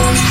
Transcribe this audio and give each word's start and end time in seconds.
don't 0.00 0.29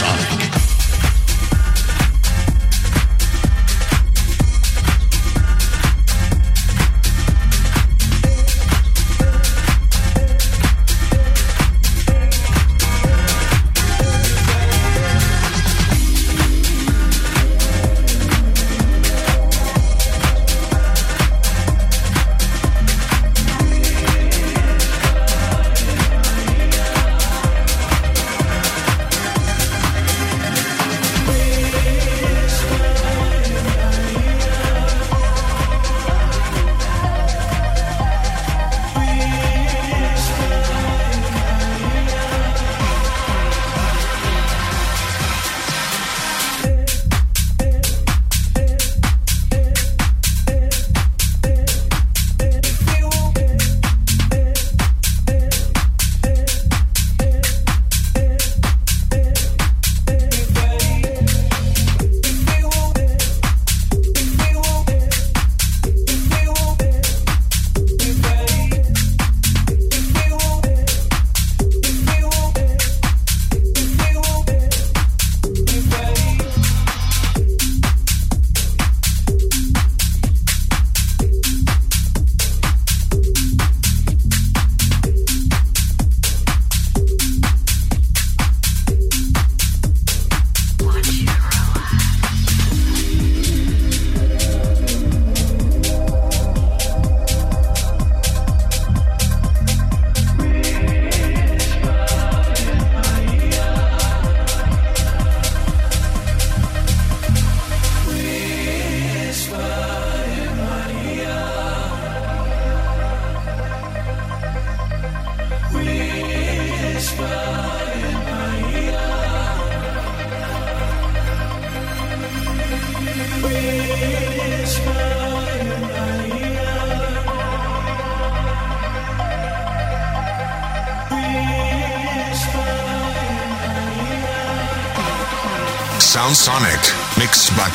Sonic. 0.00 0.39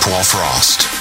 Paul 0.02 0.24
Frost. 0.24 0.95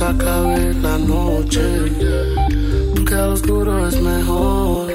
Acabe 0.00 0.74
la 0.74 0.98
noche, 0.98 1.62
porque 2.94 3.14
al 3.14 3.32
oscuro 3.32 3.88
es 3.88 4.00
mejor. 4.00 4.92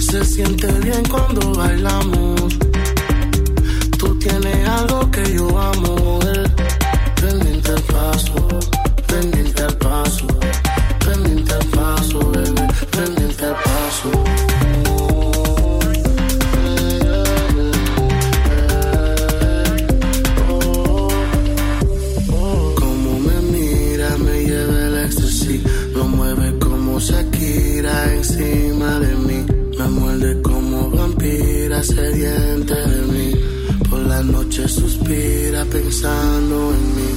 Se 0.00 0.24
siente 0.24 0.66
bien 0.80 1.02
cuando 1.10 1.52
bailamos. 1.52 2.58
Tú 3.98 4.18
tienes 4.18 4.68
algo 4.68 5.10
que 5.10 5.34
yo 5.34 5.48
amo. 5.58 6.18
Eh. 6.22 6.44
Pendiente 7.20 7.72
el 7.72 7.82
paso, 7.82 8.60
sediente 31.82 32.74
de 32.74 33.02
mí. 33.12 33.32
Por 33.88 34.00
la 34.00 34.22
noche 34.22 34.68
suspira 34.68 35.64
pensando 35.64 36.72
en 36.74 36.96
mí. 36.96 37.10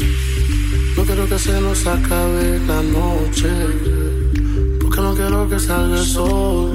No 0.97 1.03
quiero 1.03 1.27
que 1.27 1.39
se 1.39 1.59
nos 1.61 1.85
acabe 1.87 2.59
la 2.67 2.81
noche. 2.81 3.49
Porque 4.79 5.01
no 5.01 5.15
quiero 5.15 5.49
que 5.49 5.59
salga 5.59 5.97
el 5.99 6.05
sol. 6.05 6.69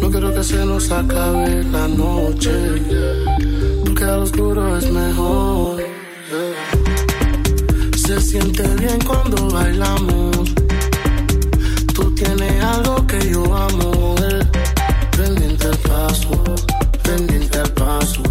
No 0.00 0.10
quiero 0.10 0.34
que 0.34 0.44
se 0.44 0.64
nos 0.64 0.90
acabe 0.90 1.64
la 1.64 1.88
noche. 1.88 2.52
Porque 3.84 4.04
al 4.04 4.20
oscuro 4.20 4.76
es 4.76 4.90
mejor. 4.90 5.82
Se 7.96 8.20
siente 8.20 8.62
bien 8.76 8.98
cuando 9.06 9.48
bailamos. 9.50 10.57
Tiene 12.18 12.60
algo 12.60 13.06
que 13.06 13.30
yo 13.30 13.44
amo 13.54 14.16
de 14.16 14.26
él. 14.26 14.50
Pendiente 15.16 15.68
al 15.68 15.78
paso, 15.78 16.30
pendiente 17.04 17.58
al 17.60 17.72
paso. 17.74 18.27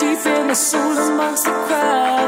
deep 0.00 0.26
in 0.26 0.48
the 0.48 0.54
soul 0.54 0.98
amongst 0.98 1.44
the 1.44 1.50
crowd. 1.50 2.23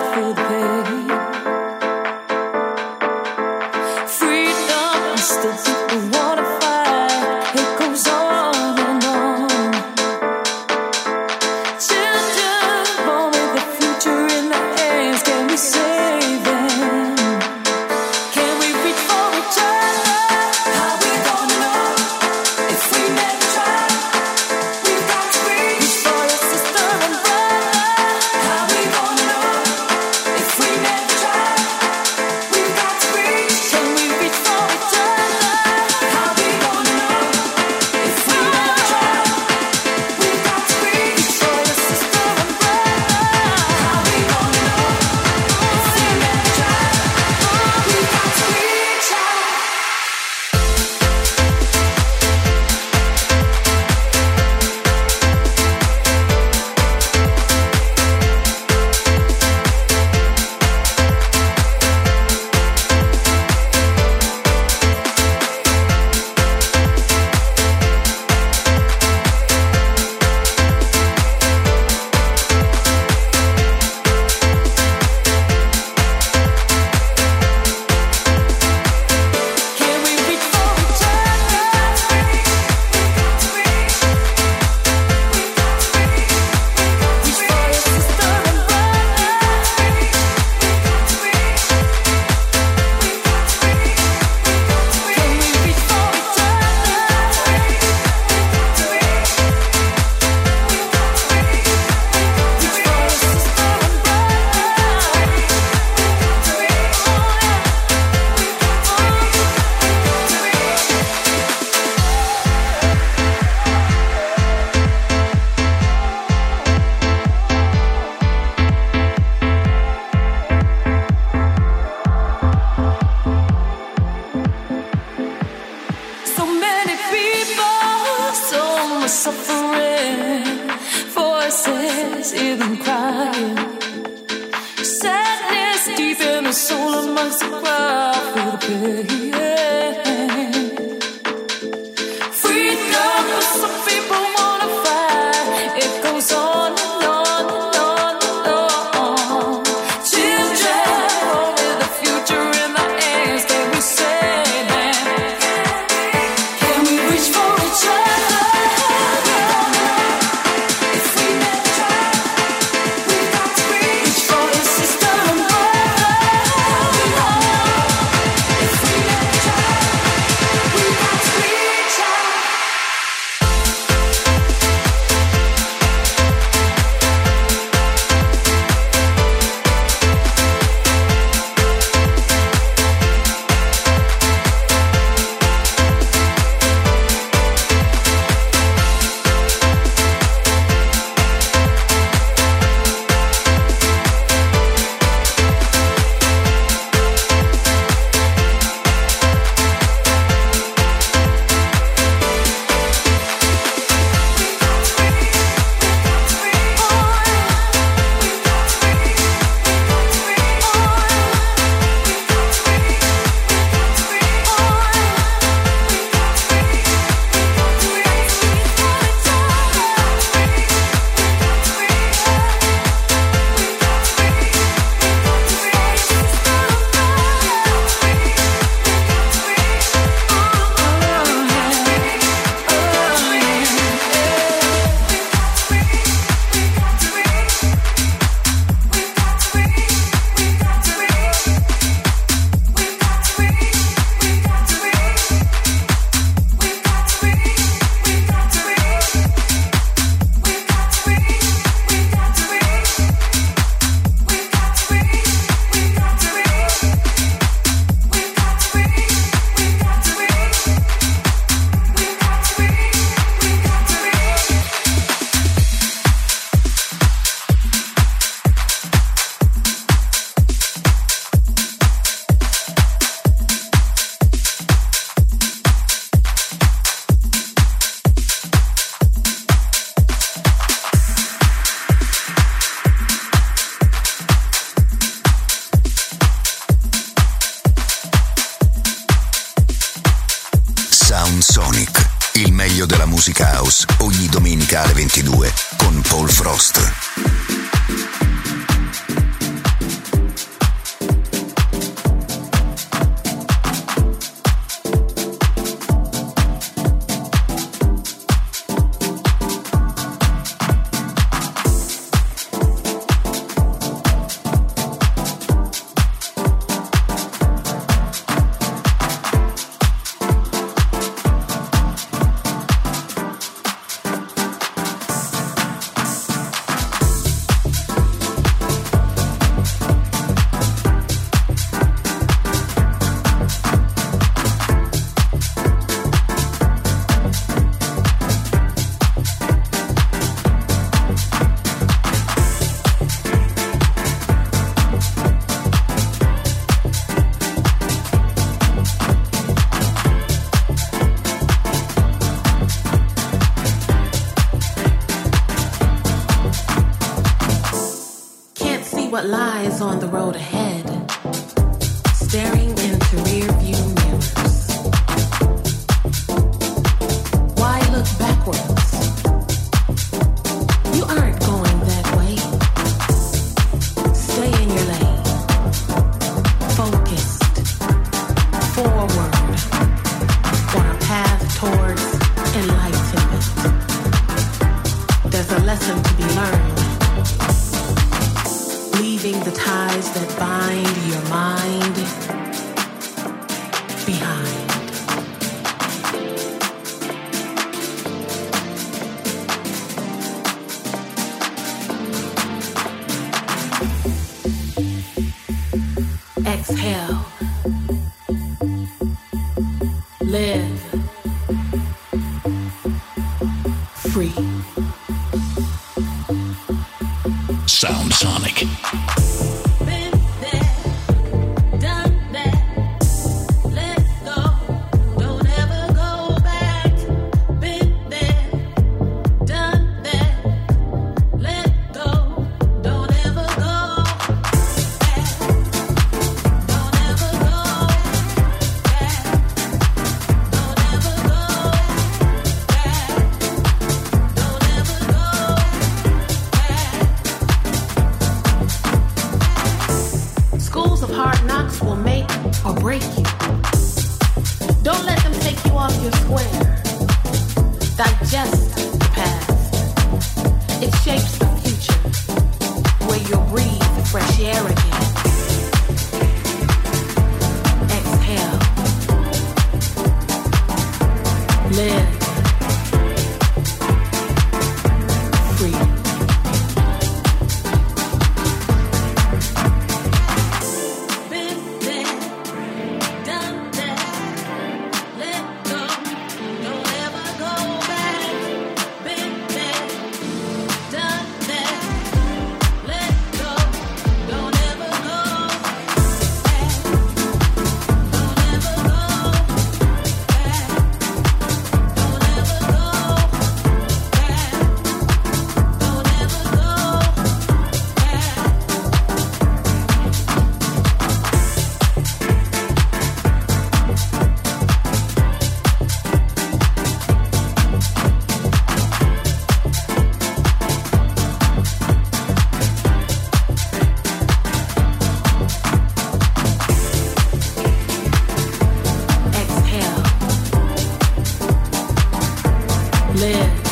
Sonic, 533.17 533.66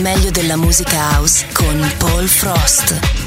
meglio 0.00 0.30
della 0.30 0.56
musica 0.56 1.12
house 1.12 1.46
con 1.52 1.86
Paul 1.98 2.26
Frost. 2.26 3.19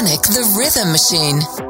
The 0.00 0.56
Rhythm 0.56 0.92
Machine. 0.92 1.69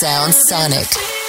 Sound 0.00 0.34
Sonic. 0.34 1.19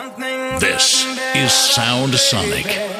This 0.00 1.04
is 1.36 1.52
Sound 1.52 2.14
Sonic. 2.14 2.99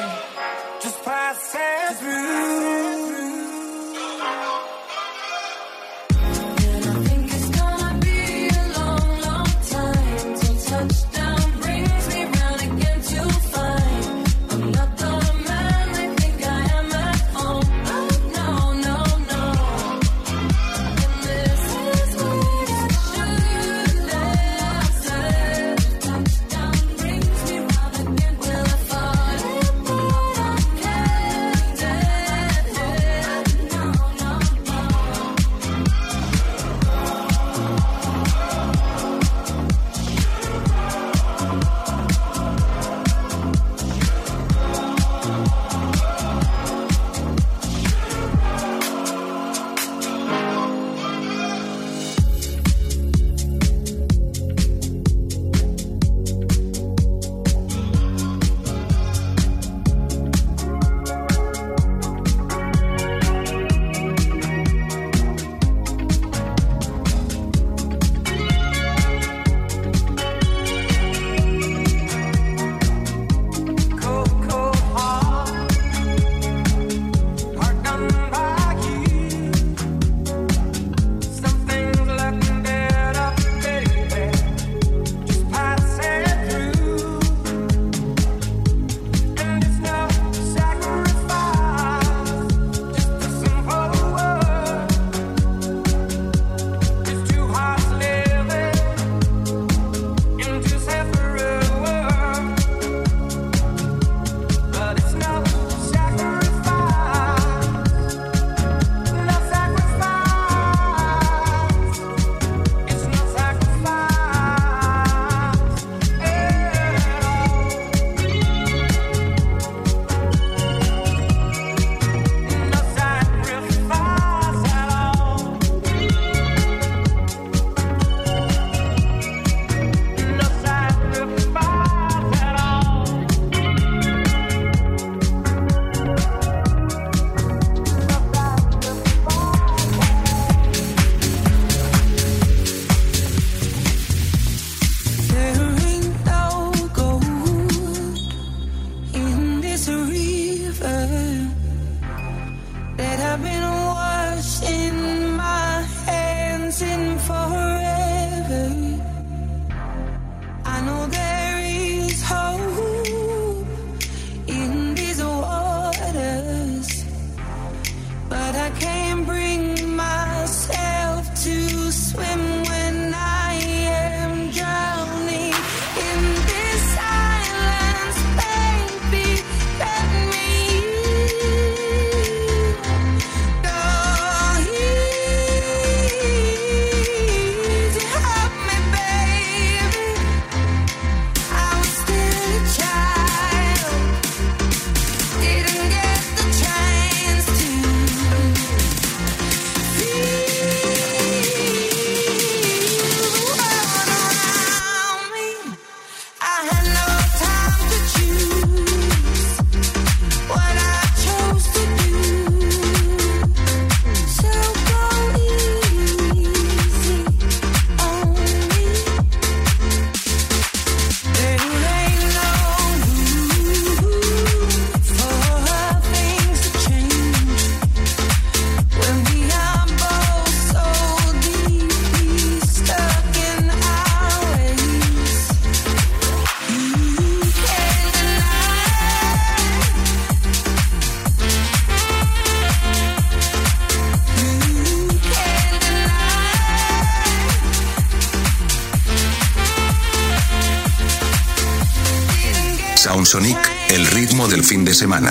Semana. 255.01 255.30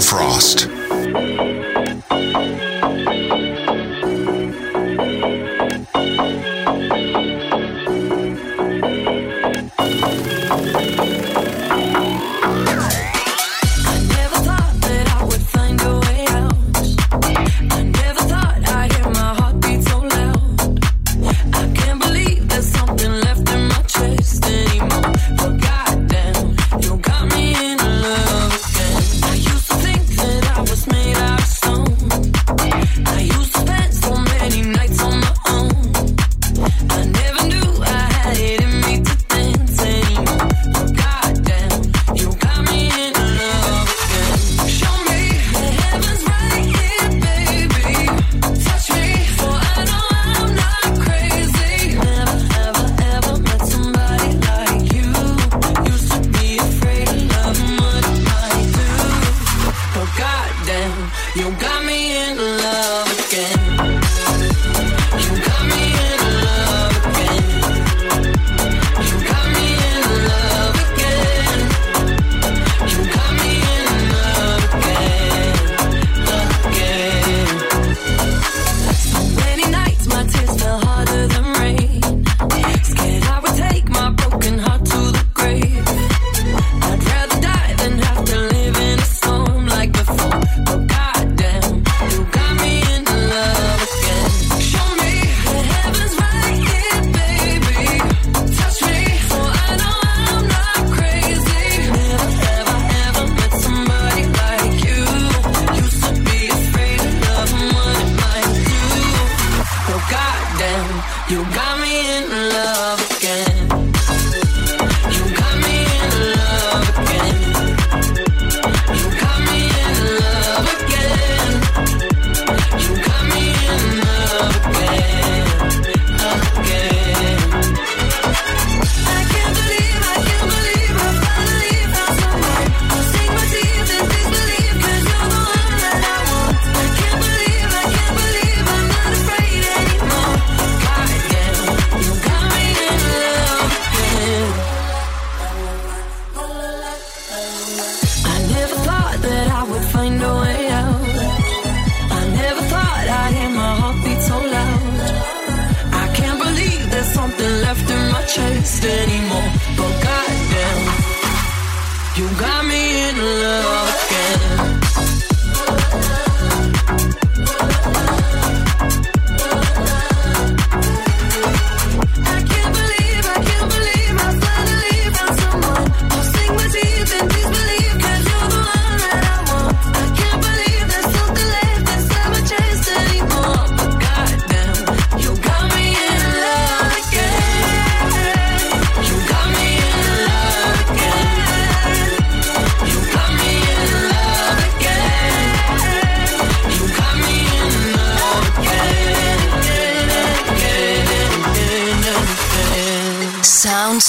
Frost. 0.00 0.67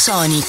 Sony. 0.10 0.49